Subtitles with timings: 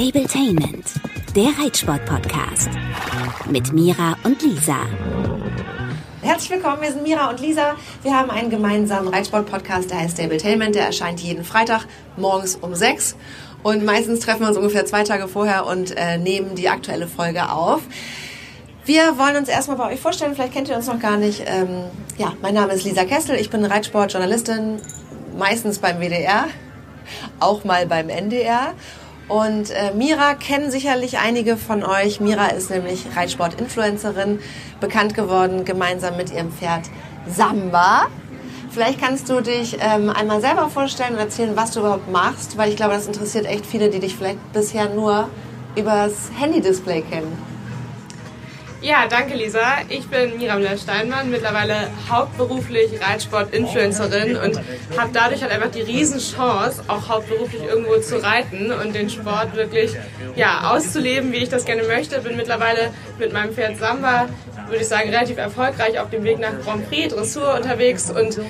[0.00, 0.86] Stabletainment,
[1.36, 2.70] der Reitsport-Podcast.
[3.50, 4.86] Mit Mira und Lisa.
[6.22, 7.76] Herzlich willkommen, wir sind Mira und Lisa.
[8.02, 10.74] Wir haben einen gemeinsamen Reitsport-Podcast, der heißt Stabletainment.
[10.74, 11.84] Der erscheint jeden Freitag
[12.16, 13.14] morgens um sechs.
[13.62, 17.50] Und meistens treffen wir uns ungefähr zwei Tage vorher und äh, nehmen die aktuelle Folge
[17.52, 17.82] auf.
[18.86, 21.42] Wir wollen uns erstmal bei euch vorstellen, vielleicht kennt ihr uns noch gar nicht.
[21.44, 21.84] Ähm,
[22.16, 24.80] ja, mein Name ist Lisa Kessel, ich bin Reitsportjournalistin,
[25.36, 26.46] meistens beim WDR,
[27.38, 28.72] auch mal beim NDR.
[29.30, 32.20] Und äh, Mira kennen sicherlich einige von euch.
[32.20, 34.40] Mira ist nämlich Reitsport-Influencerin,
[34.80, 36.90] bekannt geworden gemeinsam mit ihrem Pferd
[37.28, 38.08] Samba.
[38.72, 42.70] Vielleicht kannst du dich ähm, einmal selber vorstellen und erzählen, was du überhaupt machst, weil
[42.70, 45.28] ich glaube, das interessiert echt viele, die dich vielleicht bisher nur
[45.76, 47.49] übers Handy-Display kennen.
[48.82, 49.60] Ja, danke Lisa.
[49.90, 54.58] Ich bin Mira Müller-Steinmann, mittlerweile hauptberuflich Reitsport-Influencerin und
[54.96, 59.94] habe dadurch halt einfach die Riesenchance, auch hauptberuflich irgendwo zu reiten und den Sport wirklich
[60.34, 62.20] ja, auszuleben, wie ich das gerne möchte.
[62.20, 64.28] Bin mittlerweile mit meinem Pferd Samba
[64.70, 68.10] würde ich sagen, relativ erfolgreich auf dem Weg nach Grand Prix, Dressur unterwegs.
[68.10, 68.40] Und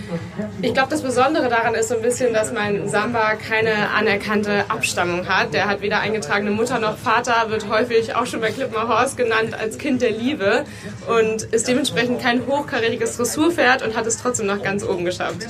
[0.60, 5.26] ich glaube, das Besondere daran ist so ein bisschen, dass mein Samba keine anerkannte Abstammung
[5.28, 5.54] hat.
[5.54, 9.54] Der hat weder eingetragene Mutter noch Vater, wird häufig auch schon bei Clipmar Horse genannt
[9.58, 10.64] als Kind der Liebe
[11.08, 15.46] und ist dementsprechend kein hochkarätiges Dressurpferd und hat es trotzdem noch ganz oben geschafft.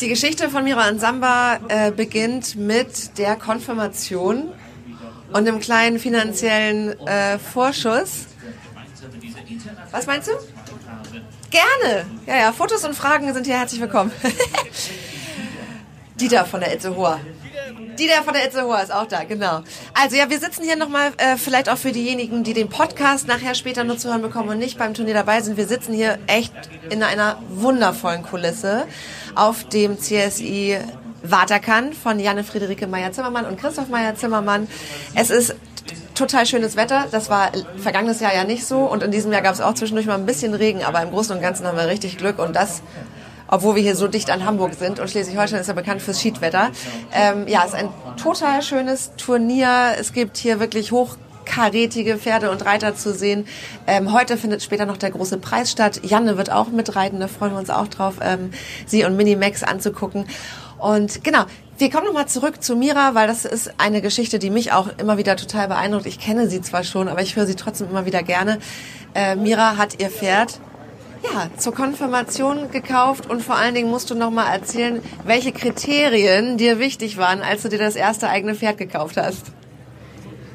[0.00, 4.52] Die Geschichte von Mira und Samba äh, beginnt mit der Konfirmation
[5.28, 8.26] und einem kleinen finanziellen äh, Vorschuss.
[9.90, 10.32] Was meinst du?
[11.50, 12.06] Gerne.
[12.26, 14.12] Ja, ja, Fotos und Fragen sind hier herzlich willkommen.
[16.20, 17.20] Dieter von der Itzehoer.
[18.00, 19.60] Dieter von der Itzehoer ist auch da, genau.
[19.92, 23.54] Also ja, wir sitzen hier nochmal, äh, vielleicht auch für diejenigen, die den Podcast nachher
[23.54, 25.58] später nur zu hören bekommen und nicht beim Turnier dabei sind.
[25.58, 26.52] Wir sitzen hier echt
[26.88, 28.86] in einer wundervollen Kulisse
[29.34, 30.78] auf dem CSI
[31.22, 34.66] Waterkan von Janne Friederike Meyer-Zimmermann und Christoph Meyer-Zimmermann.
[35.14, 35.54] Es ist
[36.14, 37.06] total schönes Wetter.
[37.10, 38.80] Das war vergangenes Jahr ja nicht so.
[38.80, 40.82] Und in diesem Jahr gab es auch zwischendurch mal ein bisschen Regen.
[40.84, 42.38] Aber im Großen und Ganzen haben wir richtig Glück.
[42.38, 42.82] Und das,
[43.50, 45.00] obwohl wir hier so dicht an Hamburg sind.
[45.00, 46.70] Und Schleswig-Holstein ist ja bekannt fürs Schiedwetter.
[47.12, 49.94] Ähm, ja, es ist ein total schönes Turnier.
[49.98, 53.46] Es gibt hier wirklich hoch karätige Pferde und Reiter zu sehen.
[53.86, 56.00] Ähm, heute findet später noch der große Preis statt.
[56.04, 58.52] Janne wird auch mitreiten, da freuen wir uns auch drauf, ähm,
[58.86, 60.26] sie und Minimax anzugucken.
[60.78, 61.44] Und genau,
[61.76, 65.18] wir kommen nochmal zurück zu Mira, weil das ist eine Geschichte, die mich auch immer
[65.18, 66.06] wieder total beeindruckt.
[66.06, 68.58] Ich kenne sie zwar schon, aber ich höre sie trotzdem immer wieder gerne.
[69.14, 70.60] Äh, Mira hat ihr Pferd
[71.22, 76.78] ja, zur Konfirmation gekauft und vor allen Dingen musst du nochmal erzählen, welche Kriterien dir
[76.78, 79.52] wichtig waren, als du dir das erste eigene Pferd gekauft hast.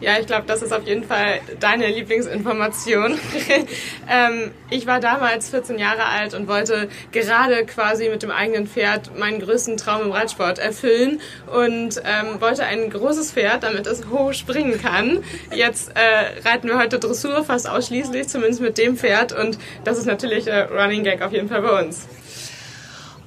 [0.01, 3.17] Ja, ich glaube, das ist auf jeden Fall deine Lieblingsinformation.
[4.09, 9.17] ähm, ich war damals 14 Jahre alt und wollte gerade quasi mit dem eigenen Pferd
[9.17, 14.33] meinen größten Traum im Reitsport erfüllen und ähm, wollte ein großes Pferd, damit es hoch
[14.33, 15.23] springen kann.
[15.53, 20.06] Jetzt äh, reiten wir heute Dressur fast ausschließlich, zumindest mit dem Pferd und das ist
[20.06, 22.06] natürlich äh, Running Gag auf jeden Fall bei uns.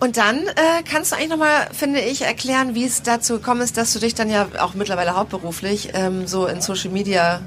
[0.00, 3.76] Und dann äh, kannst du eigentlich nochmal, finde ich, erklären, wie es dazu gekommen ist,
[3.76, 7.40] dass du dich dann ja auch mittlerweile hauptberuflich ähm, so in Social Media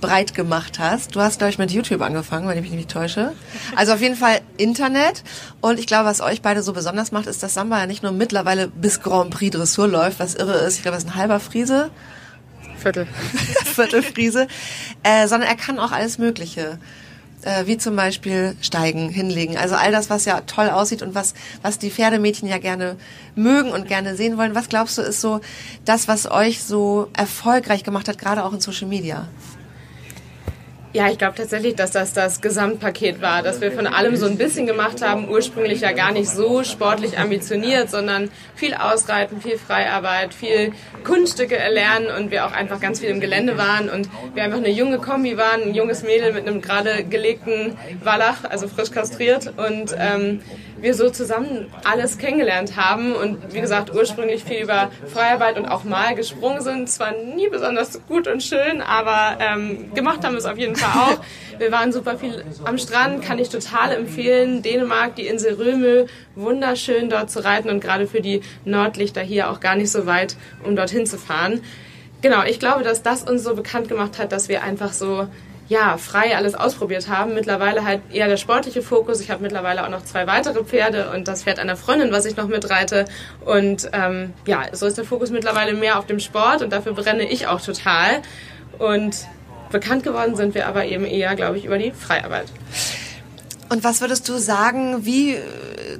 [0.00, 1.14] breit gemacht hast.
[1.14, 3.32] Du hast, glaube ich, mit YouTube angefangen, wenn ich mich nicht täusche.
[3.76, 5.22] Also auf jeden Fall Internet.
[5.60, 8.12] Und ich glaube, was euch beide so besonders macht, ist, dass Samba ja nicht nur
[8.12, 10.76] mittlerweile bis Grand Prix Dressur läuft, was irre ist.
[10.76, 11.90] Ich glaube, das ist ein halber Friese.
[12.78, 13.06] Viertel.
[13.64, 14.48] Viertel Friese.
[15.02, 16.78] Äh, sondern er kann auch alles Mögliche
[17.42, 19.56] äh, wie zum Beispiel Steigen, Hinlegen.
[19.56, 22.96] Also all das, was ja toll aussieht und was, was die Pferdemädchen ja gerne
[23.34, 24.54] mögen und gerne sehen wollen.
[24.54, 25.40] Was glaubst du, ist so
[25.84, 29.28] das, was euch so erfolgreich gemacht hat, gerade auch in Social Media?
[30.92, 34.36] Ja, ich glaube tatsächlich, dass das das Gesamtpaket war, dass wir von allem so ein
[34.36, 40.34] bisschen gemacht haben, ursprünglich ja gar nicht so sportlich ambitioniert, sondern viel Ausreiten, viel Freiarbeit,
[40.34, 40.72] viel
[41.04, 44.70] Kunststücke erlernen und wir auch einfach ganz viel im Gelände waren und wir einfach eine
[44.70, 49.94] junge Kombi waren, ein junges Mädel mit einem gerade gelegten Wallach, also frisch kastriert und
[49.96, 50.40] ähm,
[50.80, 55.84] wir so zusammen alles kennengelernt haben und wie gesagt ursprünglich viel über Freiarbeit und auch
[55.84, 56.88] mal gesprungen sind.
[56.88, 60.79] Zwar nie besonders gut und schön, aber ähm, gemacht haben wir es auf jeden Fall
[60.84, 61.20] auch.
[61.58, 64.62] Wir waren super viel am Strand, kann ich total empfehlen.
[64.62, 69.60] Dänemark, die Insel Römö, wunderschön dort zu reiten und gerade für die Nordlichter hier auch
[69.60, 71.60] gar nicht so weit, um dorthin zu fahren.
[72.22, 75.26] Genau, ich glaube, dass das uns so bekannt gemacht hat, dass wir einfach so
[75.70, 77.32] ja, frei alles ausprobiert haben.
[77.32, 79.20] Mittlerweile halt eher der sportliche Fokus.
[79.20, 82.36] Ich habe mittlerweile auch noch zwei weitere Pferde und das Pferd einer Freundin, was ich
[82.36, 83.04] noch mitreite.
[83.44, 87.22] Und ähm, ja, so ist der Fokus mittlerweile mehr auf dem Sport und dafür brenne
[87.22, 88.20] ich auch total.
[88.78, 89.26] Und
[89.70, 92.46] bekannt geworden sind wir aber eben eher, glaube ich, über die Freiarbeit.
[93.68, 95.36] Und was würdest du sagen, wie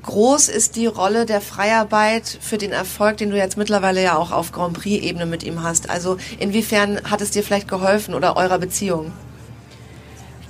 [0.02, 4.32] groß ist die Rolle der Freiarbeit für den Erfolg, den du jetzt mittlerweile ja auch
[4.32, 5.88] auf Grand Prix-Ebene mit ihm hast?
[5.88, 9.12] Also inwiefern hat es dir vielleicht geholfen oder eurer Beziehung?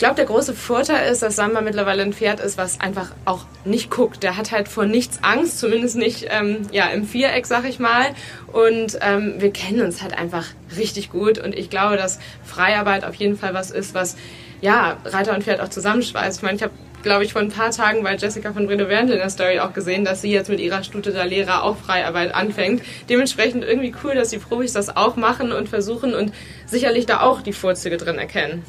[0.01, 3.45] Ich glaube, der große Vorteil ist, dass Samba mittlerweile ein Pferd ist, was einfach auch
[3.67, 4.23] nicht guckt.
[4.23, 8.07] Der hat halt vor nichts Angst, zumindest nicht ähm, ja, im Viereck, sag ich mal.
[8.51, 11.39] Und ähm, wir kennen uns halt einfach richtig gut.
[11.39, 14.17] Und ich glaube, dass Freiarbeit auf jeden Fall was ist, was
[14.63, 16.39] ja, Reiter und Pferd auch zusammenschweißt.
[16.39, 19.19] Ich meine, ich habe glaube ich, vor ein paar Tagen bei Jessica von Wendel in
[19.19, 22.83] der Story auch gesehen, dass sie jetzt mit ihrer Stute der Lehrer auch Freiarbeit anfängt.
[23.11, 26.33] Dementsprechend irgendwie cool, dass die Profis das auch machen und versuchen und
[26.65, 28.65] sicherlich da auch die Vorzüge drin erkennen.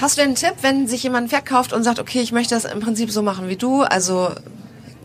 [0.00, 2.64] Hast du denn einen Tipp, wenn sich jemand verkauft und sagt, okay, ich möchte das
[2.64, 4.30] im Prinzip so machen wie du, also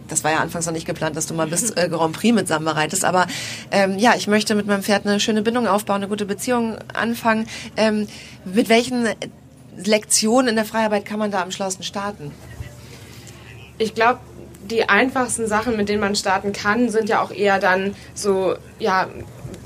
[0.07, 2.47] das war ja anfangs noch nicht geplant, dass du mal bis äh, Grand Prix mit
[2.47, 3.27] Samba reitest, aber
[3.71, 7.47] ähm, ja, ich möchte mit meinem Pferd eine schöne Bindung aufbauen, eine gute Beziehung anfangen.
[7.75, 8.07] Ähm,
[8.45, 9.09] mit welchen
[9.75, 12.31] Lektionen in der Freiarbeit kann man da am schlausten starten?
[13.77, 14.19] Ich glaube,
[14.69, 19.07] die einfachsten Sachen, mit denen man starten kann, sind ja auch eher dann so, ja,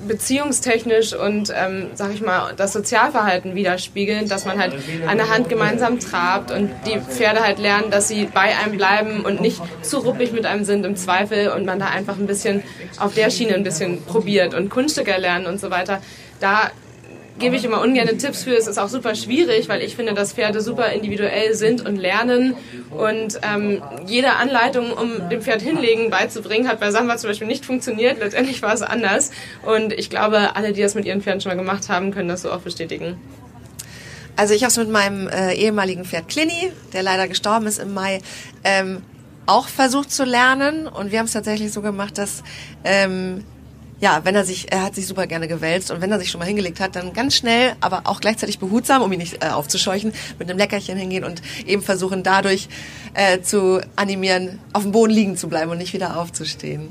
[0.07, 4.73] beziehungstechnisch und, ähm, sag ich mal, das Sozialverhalten widerspiegeln, dass man halt
[5.07, 9.25] an der Hand gemeinsam trabt und die Pferde halt lernen, dass sie bei einem bleiben
[9.25, 12.63] und nicht zu ruppig mit einem sind im Zweifel und man da einfach ein bisschen
[12.97, 16.01] auf der Schiene ein bisschen probiert und Kunststücke lernen und so weiter.
[16.39, 16.71] Da
[17.39, 18.55] gebe ich immer ungern Tipps für.
[18.55, 22.55] Es ist auch super schwierig, weil ich finde, dass Pferde super individuell sind und lernen.
[22.91, 27.65] Und ähm, jede Anleitung, um dem Pferd hinlegen beizubringen, hat bei Samba zum Beispiel nicht
[27.65, 28.19] funktioniert.
[28.19, 29.31] Letztendlich war es anders.
[29.65, 32.43] Und ich glaube, alle, die das mit ihren Pferden schon mal gemacht haben, können das
[32.43, 33.17] so auch bestätigen.
[34.35, 37.93] Also ich habe es mit meinem äh, ehemaligen Pferd Clini, der leider gestorben ist im
[37.93, 38.21] Mai,
[38.63, 39.01] ähm,
[39.45, 40.87] auch versucht zu lernen.
[40.87, 42.43] Und wir haben es tatsächlich so gemacht, dass
[42.83, 43.43] ähm,
[43.99, 46.39] ja, wenn er sich, er hat sich super gerne gewälzt und wenn er sich schon
[46.39, 50.13] mal hingelegt hat, dann ganz schnell, aber auch gleichzeitig behutsam, um ihn nicht äh, aufzuscheuchen,
[50.37, 52.69] mit einem Leckerchen hingehen und eben versuchen dadurch
[53.13, 56.89] äh, zu animieren, auf dem Boden liegen zu bleiben und nicht wieder aufzustehen.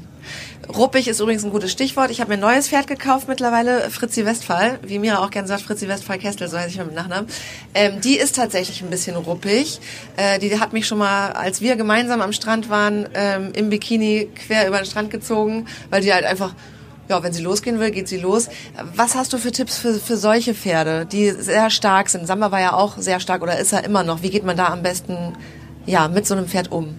[0.69, 2.11] Ruppig ist übrigens ein gutes Stichwort.
[2.11, 5.63] Ich habe mir ein neues Pferd gekauft mittlerweile, Fritzi Westphal, wie Mira auch gerne sagt,
[5.63, 7.27] Fritzi Westphal Kestel, so heiße ich mit Nachnamen.
[7.73, 9.81] Ähm, die ist tatsächlich ein bisschen ruppig.
[10.19, 14.29] Äh, die hat mich schon mal, als wir gemeinsam am Strand waren, ähm, im Bikini
[14.35, 16.55] quer über den Strand gezogen, weil die halt einfach
[17.09, 18.49] ja, wenn sie losgehen will, geht sie los.
[18.95, 22.27] Was hast du für Tipps für, für solche Pferde, die sehr stark sind?
[22.27, 24.23] Samba war ja auch sehr stark oder ist er immer noch.
[24.23, 25.35] Wie geht man da am besten
[25.87, 26.97] ja, mit so einem Pferd um?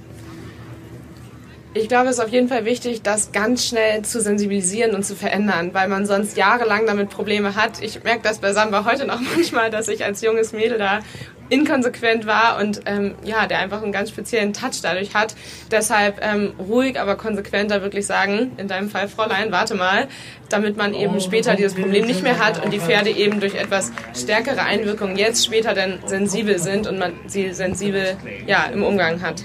[1.76, 5.16] Ich glaube, es ist auf jeden Fall wichtig, das ganz schnell zu sensibilisieren und zu
[5.16, 7.82] verändern, weil man sonst jahrelang damit Probleme hat.
[7.82, 11.02] Ich merke das bei Samba heute noch manchmal, dass ich als junges Mädel da
[11.50, 15.36] inkonsequent war und ähm, ja, der einfach einen ganz speziellen Touch dadurch hat.
[15.72, 20.08] Deshalb ähm, ruhig, aber konsequenter wirklich sagen, in deinem Fall Fräulein, warte mal,
[20.50, 23.92] damit man eben später dieses Problem nicht mehr hat und die Pferde eben durch etwas
[24.16, 28.18] stärkere Einwirkungen jetzt später dann sensibel sind und man sie sensibel
[28.48, 29.44] ja, im Umgang hat.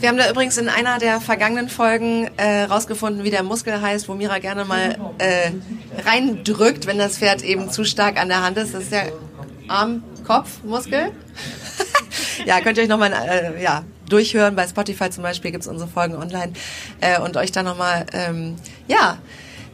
[0.00, 4.06] Wir haben da übrigens in einer der vergangenen Folgen äh, rausgefunden, wie der Muskel heißt,
[4.06, 5.50] wo Mira gerne mal äh,
[6.04, 8.74] reindrückt, wenn das Pferd eben zu stark an der Hand ist.
[8.74, 9.12] Das ist der
[10.24, 11.12] Arm-Kopf-Muskel.
[12.46, 14.56] ja, könnt ihr euch nochmal äh, ja, durchhören.
[14.56, 16.52] Bei Spotify zum Beispiel gibt's unsere Folgen online
[17.00, 18.56] äh, und euch dann nochmal ähm,
[18.88, 19.18] ja,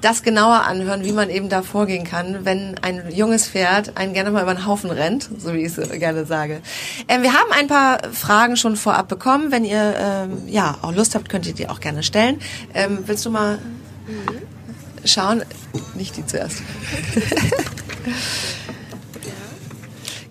[0.00, 4.30] das genauer anhören, wie man eben da vorgehen kann, wenn ein junges Pferd einen gerne
[4.30, 6.62] mal über den Haufen rennt, so wie ich es gerne sage.
[7.06, 9.52] Ähm, wir haben ein paar Fragen schon vorab bekommen.
[9.52, 12.40] Wenn ihr ähm, ja auch Lust habt, könnt ihr die auch gerne stellen.
[12.74, 13.58] Ähm, willst du mal
[15.04, 15.42] schauen?
[15.94, 16.62] Nicht die zuerst.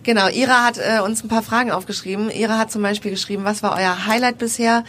[0.04, 2.30] Genau, Ira hat äh, uns ein paar Fragen aufgeschrieben.
[2.30, 4.84] Ira hat zum Beispiel geschrieben, was war euer Highlight bisher?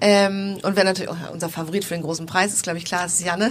[0.00, 3.06] Ähm, und wer natürlich auch unser Favorit für den großen Preis ist, glaube ich, klar,
[3.06, 3.50] ist Janne.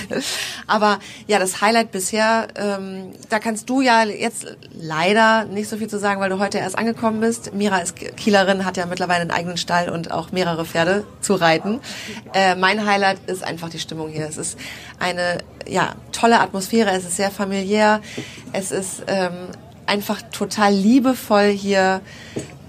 [0.66, 5.88] Aber ja, das Highlight bisher, ähm, da kannst du ja jetzt leider nicht so viel
[5.88, 7.52] zu sagen, weil du heute erst angekommen bist.
[7.52, 11.80] Mira ist Kielerin, hat ja mittlerweile einen eigenen Stall und auch mehrere Pferde zu reiten.
[12.32, 14.26] Äh, mein Highlight ist einfach die Stimmung hier.
[14.26, 14.58] Es ist
[14.98, 18.00] eine ja, tolle Atmosphäre, es ist sehr familiär,
[18.52, 19.48] es ist ähm,
[19.86, 22.00] einfach total liebevoll hier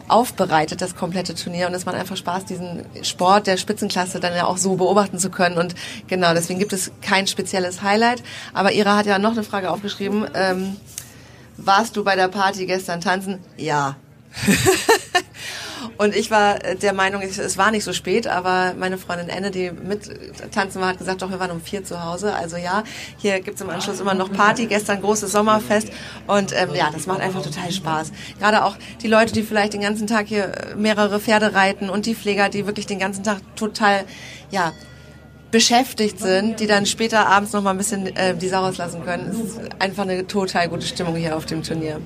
[0.07, 1.67] aufbereitet, das komplette Turnier.
[1.67, 5.29] Und es macht einfach Spaß, diesen Sport der Spitzenklasse dann ja auch so beobachten zu
[5.29, 5.57] können.
[5.57, 5.75] Und
[6.07, 8.23] genau, deswegen gibt es kein spezielles Highlight.
[8.53, 10.27] Aber Ira hat ja noch eine Frage aufgeschrieben.
[10.33, 10.75] Ähm,
[11.57, 13.39] warst du bei der Party gestern tanzen?
[13.57, 13.95] Ja.
[15.97, 19.71] Und ich war der Meinung, es war nicht so spät, aber meine Freundin Anne, die
[19.71, 20.09] mit
[20.51, 22.33] tanzen war, hat gesagt, doch, wir waren um vier zu Hause.
[22.33, 22.83] Also ja,
[23.17, 25.89] hier gibt's im Anschluss immer noch Party, gestern großes Sommerfest.
[26.27, 28.11] Und ähm, ja, das macht einfach total Spaß.
[28.39, 32.15] Gerade auch die Leute, die vielleicht den ganzen Tag hier mehrere Pferde reiten und die
[32.15, 34.05] Pfleger, die wirklich den ganzen Tag total,
[34.51, 34.73] ja,
[35.51, 39.29] beschäftigt sind, die dann später abends noch mal ein bisschen äh, die Sau rauslassen können.
[39.29, 42.01] Es ist einfach eine total gute Stimmung hier auf dem Turnier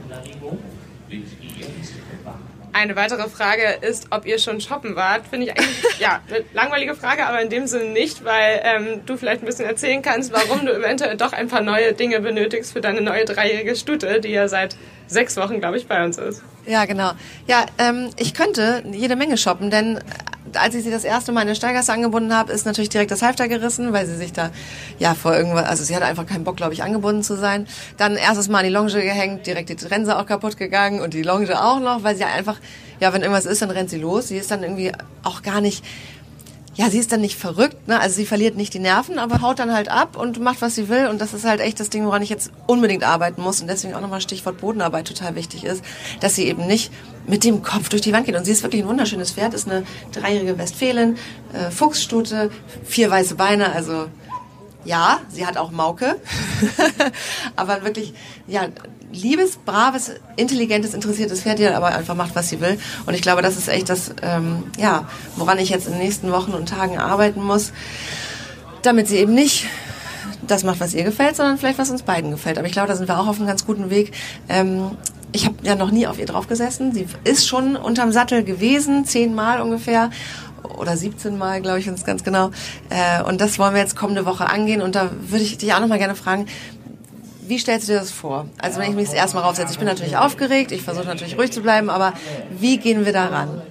[2.73, 5.27] Eine weitere Frage ist, ob ihr schon shoppen wart.
[5.27, 9.17] Finde ich eigentlich, ja, eine langweilige Frage, aber in dem Sinne nicht, weil ähm, du
[9.17, 12.81] vielleicht ein bisschen erzählen kannst, warum du eventuell doch ein paar neue Dinge benötigst für
[12.81, 14.75] deine neue dreijährige Stute, die ja seit
[15.07, 16.43] sechs Wochen, glaube ich, bei uns ist.
[16.65, 17.11] Ja, genau.
[17.47, 19.99] Ja, ähm, ich könnte jede Menge shoppen, denn
[20.55, 23.21] als ich sie das erste Mal in der Steigasse angebunden habe, ist natürlich direkt das
[23.21, 24.51] Halfter gerissen, weil sie sich da
[24.97, 27.67] ja vor irgendwas, also sie hatte einfach keinen Bock, glaube ich, angebunden zu sein.
[27.97, 31.23] Dann erstes Mal an die Longe gehängt, direkt die Trense auch kaputt gegangen und die
[31.23, 32.59] Longe auch noch, weil sie einfach,
[32.99, 34.27] ja, wenn irgendwas ist, dann rennt sie los.
[34.27, 34.91] Sie ist dann irgendwie
[35.23, 35.83] auch gar nicht
[36.79, 37.99] ja, sie ist dann nicht verrückt, ne?
[37.99, 40.87] Also sie verliert nicht die Nerven, aber haut dann halt ab und macht, was sie
[40.87, 41.07] will.
[41.07, 43.59] Und das ist halt echt das Ding, woran ich jetzt unbedingt arbeiten muss.
[43.59, 45.83] Und deswegen auch nochmal Stichwort Bodenarbeit total wichtig ist,
[46.21, 46.89] dass sie eben nicht
[47.29, 48.35] mit dem Kopf durch die Wand geht.
[48.35, 51.17] Und sie ist wirklich ein wunderschönes Pferd, ist eine dreijährige Westfälin,
[51.53, 52.49] äh, Fuchsstute,
[52.83, 54.07] vier weiße Beine, also
[54.85, 56.15] ja, sie hat auch Mauke,
[57.55, 58.13] aber wirklich,
[58.47, 58.67] ja,
[59.11, 62.79] liebes, braves, intelligentes, interessiertes Pferd, die dann aber einfach macht, was sie will.
[63.05, 66.31] Und ich glaube, das ist echt das, ähm, ja, woran ich jetzt in den nächsten
[66.31, 67.71] Wochen und Tagen arbeiten muss,
[68.81, 69.67] damit sie eben nicht
[70.47, 72.57] das macht, was ihr gefällt, sondern vielleicht was uns beiden gefällt.
[72.57, 74.13] Aber ich glaube, da sind wir auch auf einem ganz guten Weg.
[74.47, 74.91] Ähm,
[75.31, 76.93] ich habe ja noch nie auf ihr drauf gesessen.
[76.93, 80.09] Sie ist schon unterm Sattel gewesen, zehnmal ungefähr
[80.77, 82.51] oder 17 Mal, glaube ich, uns ganz genau.
[82.89, 84.81] Äh, und das wollen wir jetzt kommende Woche angehen.
[84.81, 86.45] Und da würde ich dich auch noch mal gerne fragen,
[87.47, 88.47] wie stellst du dir das vor?
[88.59, 91.51] Also wenn ich mich das erstmal raufsetze, ich bin natürlich aufgeregt, ich versuche natürlich ruhig
[91.51, 92.13] zu bleiben, aber
[92.59, 93.61] wie gehen wir daran?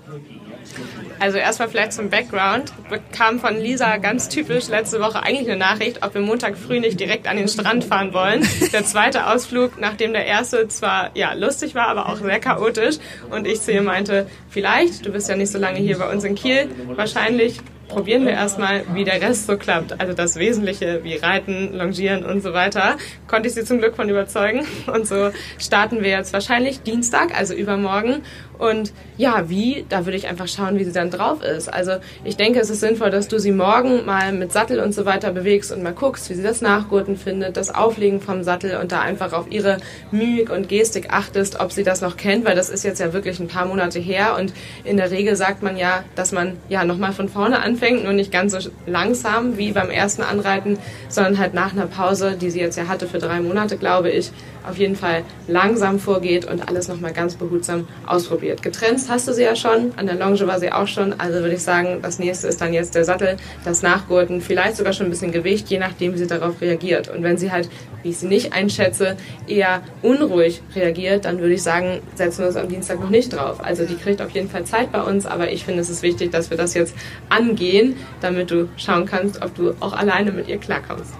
[1.20, 2.72] Also erstmal vielleicht zum Background.
[2.88, 7.00] Bekam von Lisa ganz typisch letzte Woche eigentlich eine Nachricht, ob wir Montag früh nicht
[7.00, 8.46] direkt an den Strand fahren wollen.
[8.72, 12.96] Der zweite Ausflug, nachdem der erste zwar ja lustig war, aber auch sehr chaotisch.
[13.30, 16.24] Und ich zu ihr meinte, vielleicht, du bist ja nicht so lange hier bei uns
[16.24, 20.00] in Kiel, wahrscheinlich probieren wir erstmal, wie der Rest so klappt.
[20.00, 22.96] Also das Wesentliche wie Reiten, Longieren und so weiter,
[23.26, 24.66] konnte ich sie zum Glück von überzeugen.
[24.92, 28.22] Und so starten wir jetzt wahrscheinlich Dienstag, also übermorgen.
[28.58, 31.72] Und ja, wie, da würde ich einfach schauen, wie sie dann drauf ist.
[31.72, 31.92] Also
[32.24, 35.32] ich denke, es ist sinnvoll, dass du sie morgen mal mit Sattel und so weiter
[35.32, 39.00] bewegst und mal guckst, wie sie das Nachgurten findet, das Auflegen vom Sattel und da
[39.00, 39.78] einfach auf ihre
[40.10, 43.40] Mimik und Gestik achtest, ob sie das noch kennt, weil das ist jetzt ja wirklich
[43.40, 44.52] ein paar Monate her und
[44.84, 48.32] in der Regel sagt man ja, dass man ja nochmal von vorne anfängt, nur nicht
[48.32, 52.76] ganz so langsam wie beim ersten Anreiten, sondern halt nach einer Pause, die sie jetzt
[52.76, 54.32] ja hatte für drei Monate, glaube ich,
[54.68, 58.62] auf jeden Fall langsam vorgeht und alles nochmal ganz behutsam ausprobiert.
[58.62, 61.54] Getrennt hast du sie ja schon, an der Longe war sie auch schon, also würde
[61.54, 65.10] ich sagen, das nächste ist dann jetzt der Sattel, das Nachgurten, vielleicht sogar schon ein
[65.10, 67.08] bisschen Gewicht, je nachdem, wie sie darauf reagiert.
[67.08, 67.68] Und wenn sie halt,
[68.02, 72.56] wie ich sie nicht einschätze, eher unruhig reagiert, dann würde ich sagen, setzen wir uns
[72.56, 73.64] am Dienstag noch nicht drauf.
[73.64, 76.30] Also die kriegt auf jeden Fall Zeit bei uns, aber ich finde, es ist wichtig,
[76.30, 76.94] dass wir das jetzt
[77.28, 81.14] angehen, damit du schauen kannst, ob du auch alleine mit ihr klarkommst.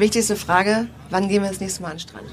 [0.00, 2.26] Wichtigste Frage, wann gehen wir das nächste Mal an den Strand?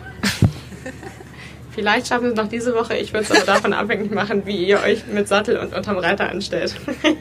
[1.72, 2.96] Vielleicht schaffen wir es noch diese Woche.
[2.96, 6.30] Ich würde es aber davon abhängig machen, wie ihr euch mit Sattel und unterm Reiter
[6.30, 6.76] anstellt.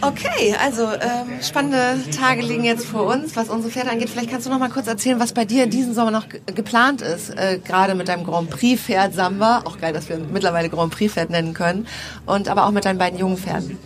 [0.00, 4.08] Okay, also ähm, spannende Tage liegen jetzt vor uns, was unsere Pferde angeht.
[4.08, 7.30] Vielleicht kannst du noch mal kurz erzählen, was bei dir diesen Sommer noch geplant ist,
[7.30, 9.62] äh, gerade mit deinem Grand Prix Pferd Samba.
[9.64, 11.88] Auch geil, dass wir mittlerweile Grand Prix Pferd nennen können.
[12.26, 13.76] Und aber auch mit deinen beiden jungen Pferden.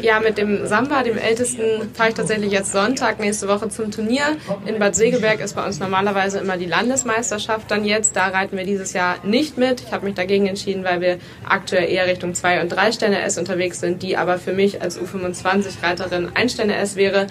[0.00, 4.36] Ja, mit dem Samba, dem ältesten, fahre ich tatsächlich jetzt Sonntag nächste Woche zum Turnier.
[4.66, 7.70] In Bad Segeberg ist bei uns normalerweise immer die Landesmeisterschaft.
[7.70, 9.82] Dann jetzt, da reiten wir dieses Jahr nicht mit.
[9.82, 13.38] Ich habe mich dagegen entschieden, weil wir aktuell eher Richtung 2 und 3 Sterne S
[13.38, 17.26] unterwegs sind, die aber für mich als U25-Reiterin 1 Sterne S wäre,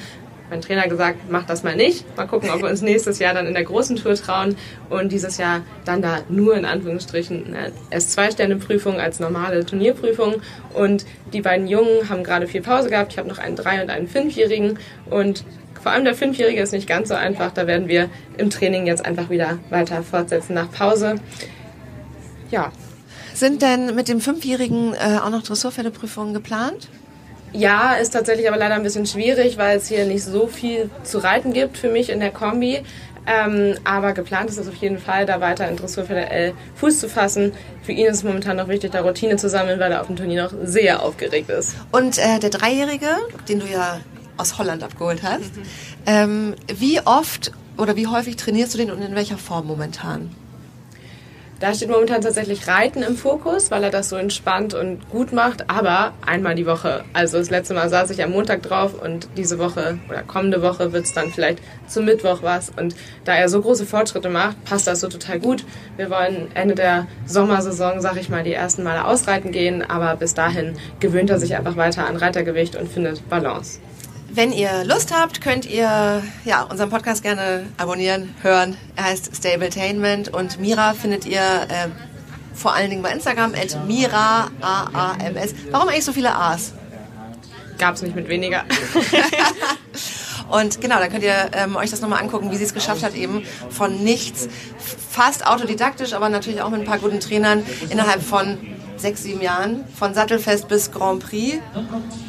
[0.50, 2.06] mein Trainer gesagt, mach das mal nicht.
[2.16, 4.56] Mal gucken, ob wir uns nächstes Jahr dann in der großen Tour trauen
[4.89, 10.36] und dieses Jahr dann da nur in Anführungsstrichen eine S2-Sterne-Prüfung als normale Turnierprüfung.
[10.74, 13.13] Und die beiden Jungen haben gerade viel Pause gehabt.
[13.13, 15.44] Ich habe noch einen drei- und einen fünfjährigen und
[15.82, 17.51] vor allem der Fünfjährige ist nicht ganz so einfach.
[17.51, 21.16] Da werden wir im Training jetzt einfach wieder weiter fortsetzen nach Pause.
[22.51, 22.72] Ja.
[23.34, 26.89] Sind denn mit dem Fünfjährigen äh, auch noch Dressurpferdeprüfungen geplant?
[27.54, 31.20] Ja, ist tatsächlich aber leider ein bisschen schwierig, weil es hier nicht so viel zu
[31.20, 32.84] reiten gibt für mich in der Kombi.
[33.27, 37.10] Ähm, aber geplant ist es auf jeden Fall, da weiter in Dressurpferde L Fuß zu
[37.10, 37.51] fassen.
[37.84, 40.16] Für ihn ist es momentan noch wichtig, da Routine zu sammeln, weil er auf dem
[40.16, 41.75] Turnier noch sehr aufgeregt ist.
[41.92, 43.10] Und äh, der Dreijährige,
[43.50, 44.00] den du ja
[44.38, 45.63] aus Holland abgeholt hast, mhm.
[46.06, 50.34] ähm, wie oft oder wie häufig trainierst du den und in welcher Form momentan?
[51.60, 55.72] Da steht momentan tatsächlich Reiten im Fokus, weil er das so entspannt und gut macht,
[55.72, 57.04] aber einmal die Woche.
[57.14, 60.94] Also das letzte Mal saß ich am Montag drauf und diese Woche oder kommende Woche
[60.94, 62.70] wird es dann vielleicht zum Mittwoch was.
[62.70, 62.96] Und
[63.26, 65.66] da er so große Fortschritte macht, passt das so total gut.
[65.96, 70.36] Wir wollen Ende der Sommersaison, sag ich mal, die ersten Male ausreiten gehen, aber bis
[70.36, 73.80] dahin gewöhnt er sich einfach weiter an Reitergewicht und findet Balance.
[74.30, 78.78] Wenn ihr Lust habt, könnt ihr ja, unseren Podcast gerne abonnieren, hören.
[78.96, 81.88] Er heißt Stabletainment und Mira findet ihr äh,
[82.54, 85.56] vor allen Dingen bei Instagram, at Mira, A-A-M-S.
[85.72, 86.74] Warum eigentlich so viele A's?
[87.78, 88.64] Gab es nicht mit weniger.
[90.50, 93.16] Und genau, da könnt ihr ähm, euch das nochmal angucken, wie sie es geschafft hat,
[93.16, 94.48] eben von nichts,
[95.10, 98.58] fast autodidaktisch, aber natürlich auch mit ein paar guten Trainern innerhalb von
[99.00, 101.58] sechs, sieben Jahren, von Sattelfest bis Grand Prix,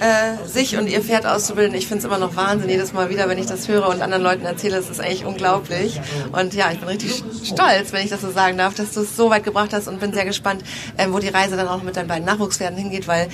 [0.00, 1.74] äh, sich und ihr Pferd auszubilden.
[1.74, 4.22] Ich finde es immer noch Wahnsinn, jedes Mal wieder, wenn ich das höre und anderen
[4.22, 6.00] Leuten erzähle, es ist eigentlich unglaublich.
[6.32, 9.16] Und ja, ich bin richtig stolz, wenn ich das so sagen darf, dass du es
[9.16, 10.62] so weit gebracht hast und bin sehr gespannt,
[10.96, 13.28] äh, wo die Reise dann auch mit deinen beiden Nachwuchspferden hingeht, weil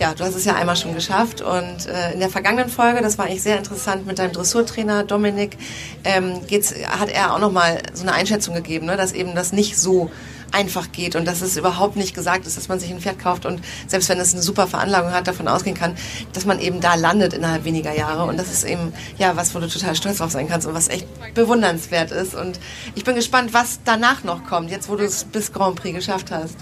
[0.00, 3.18] ja, du hast es ja einmal schon geschafft und äh, in der vergangenen Folge, das
[3.18, 5.56] war eigentlich sehr interessant mit deinem Dressurtrainer Dominik,
[6.04, 9.78] ähm, geht's, hat er auch nochmal so eine Einschätzung gegeben, ne, dass eben das nicht
[9.78, 10.10] so
[10.54, 13.44] einfach geht und dass es überhaupt nicht gesagt ist, dass man sich ein Pferd kauft
[13.44, 15.96] und selbst wenn es eine super Veranlagung hat, davon ausgehen kann,
[16.32, 19.58] dass man eben da landet innerhalb weniger Jahre und das ist eben ja was, wo
[19.58, 22.60] du total stolz drauf sein kannst und was echt bewundernswert ist und
[22.94, 26.30] ich bin gespannt, was danach noch kommt, jetzt wo du es bis Grand Prix geschafft
[26.30, 26.56] hast.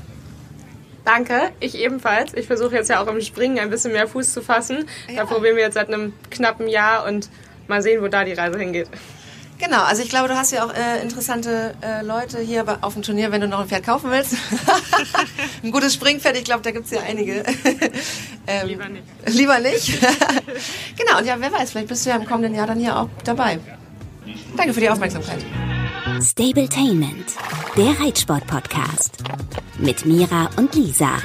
[1.05, 2.33] Danke, ich ebenfalls.
[2.35, 4.87] Ich versuche jetzt ja auch im Springen ein bisschen mehr Fuß zu fassen.
[5.09, 5.17] Ja.
[5.17, 7.29] Da probieren wir jetzt seit einem knappen Jahr und
[7.67, 8.89] mal sehen, wo da die Reise hingeht.
[9.62, 13.02] Genau, also ich glaube, du hast ja auch äh, interessante äh, Leute hier auf dem
[13.02, 14.35] Turnier, wenn du noch ein Pferd kaufen willst.
[15.62, 17.45] ein gutes Springpferd, ich glaube, da gibt es ja einige.
[18.49, 19.04] ähm, lieber nicht.
[19.26, 20.00] Lieber nicht.
[20.99, 23.09] genau, und ja, wer weiß, vielleicht bist du ja im kommenden Jahr dann hier auch
[23.23, 23.61] dabei.
[24.57, 25.45] Danke für die Aufmerksamkeit.
[26.21, 27.37] Stabletainment,
[27.76, 29.19] der Reitsport-Podcast
[29.78, 31.19] mit Mira und Lisa.